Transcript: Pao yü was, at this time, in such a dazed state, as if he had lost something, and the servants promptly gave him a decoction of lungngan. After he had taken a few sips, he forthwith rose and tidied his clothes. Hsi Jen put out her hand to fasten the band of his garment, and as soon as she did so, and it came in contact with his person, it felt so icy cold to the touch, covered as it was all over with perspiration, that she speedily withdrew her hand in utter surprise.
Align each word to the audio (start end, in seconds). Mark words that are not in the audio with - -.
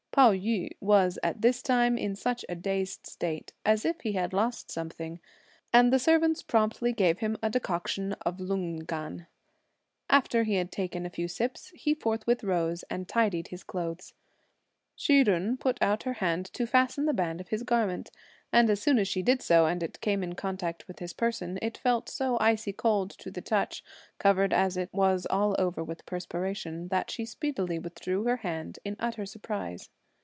Pao 0.13 0.33
yü 0.33 0.67
was, 0.81 1.17
at 1.23 1.41
this 1.41 1.61
time, 1.63 1.97
in 1.97 2.17
such 2.17 2.43
a 2.49 2.53
dazed 2.53 3.07
state, 3.07 3.53
as 3.65 3.85
if 3.85 4.01
he 4.01 4.11
had 4.11 4.33
lost 4.33 4.69
something, 4.69 5.21
and 5.71 5.91
the 5.91 5.97
servants 5.99 6.43
promptly 6.43 6.91
gave 6.91 7.19
him 7.19 7.37
a 7.41 7.49
decoction 7.49 8.11
of 8.25 8.37
lungngan. 8.37 9.27
After 10.09 10.43
he 10.43 10.55
had 10.55 10.69
taken 10.69 11.05
a 11.05 11.09
few 11.09 11.29
sips, 11.29 11.69
he 11.75 11.93
forthwith 11.93 12.43
rose 12.43 12.83
and 12.89 13.07
tidied 13.07 13.47
his 13.47 13.63
clothes. 13.63 14.13
Hsi 14.97 15.23
Jen 15.23 15.55
put 15.55 15.81
out 15.81 16.03
her 16.03 16.15
hand 16.15 16.45
to 16.47 16.67
fasten 16.67 17.05
the 17.05 17.13
band 17.13 17.39
of 17.39 17.47
his 17.47 17.63
garment, 17.63 18.11
and 18.51 18.69
as 18.69 18.81
soon 18.81 18.99
as 18.99 19.07
she 19.07 19.21
did 19.23 19.41
so, 19.41 19.65
and 19.65 19.81
it 19.81 20.01
came 20.01 20.21
in 20.23 20.35
contact 20.35 20.89
with 20.89 20.99
his 20.99 21.13
person, 21.13 21.57
it 21.61 21.77
felt 21.77 22.09
so 22.09 22.37
icy 22.41 22.73
cold 22.73 23.11
to 23.11 23.31
the 23.31 23.41
touch, 23.41 23.81
covered 24.19 24.51
as 24.51 24.75
it 24.75 24.89
was 24.91 25.25
all 25.27 25.55
over 25.57 25.81
with 25.81 26.05
perspiration, 26.05 26.89
that 26.89 27.09
she 27.09 27.23
speedily 27.23 27.79
withdrew 27.79 28.25
her 28.25 28.37
hand 28.37 28.77
in 28.83 28.97
utter 28.99 29.25
surprise. 29.25 29.89